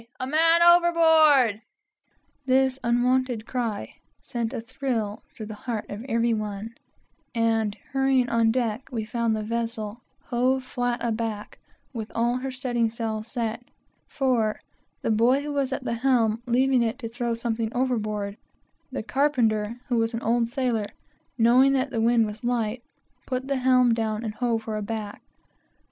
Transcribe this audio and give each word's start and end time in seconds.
a 0.19 0.25
man 0.25 0.63
overboard!" 0.63 1.61
This 2.47 2.79
unwonted 2.83 3.45
cry 3.45 3.93
sent 4.19 4.51
a 4.51 4.59
thrill 4.59 5.21
through 5.31 5.45
the 5.45 5.53
heart 5.53 5.87
of 5.91 6.03
every 6.05 6.33
one, 6.33 6.73
and 7.35 7.75
hurrying 7.91 8.27
on 8.27 8.49
deck 8.49 8.89
we 8.91 9.05
found 9.05 9.35
the 9.35 9.43
vessel 9.43 10.01
hove 10.23 10.63
flat 10.63 11.05
aback, 11.05 11.59
with 11.93 12.11
all 12.15 12.37
her 12.37 12.49
studding 12.49 12.89
sails 12.89 13.27
set; 13.27 13.63
for 14.07 14.59
the 15.03 15.11
boy 15.11 15.43
who 15.43 15.53
was 15.53 15.71
at 15.71 15.83
the 15.83 15.93
helm 15.93 16.41
left 16.47 16.73
it 16.81 16.97
to 16.97 17.07
throw 17.07 17.35
something 17.35 17.71
overboard, 17.71 18.37
and 18.89 18.97
the 18.97 19.03
carpenter, 19.03 19.79
who 19.87 19.97
was 19.99 20.15
an 20.15 20.21
old 20.23 20.47
sailor, 20.49 20.87
knowing 21.37 21.73
that 21.73 21.91
the 21.91 22.01
wind 22.01 22.25
was 22.25 22.43
light, 22.43 22.81
put 23.27 23.45
the 23.47 23.57
helm 23.57 23.93
down 23.93 24.23
and 24.23 24.33
hove 24.33 24.63
her 24.63 24.77
aback. 24.77 25.21